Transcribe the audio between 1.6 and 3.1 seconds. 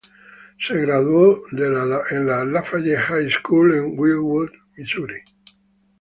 la Lafayette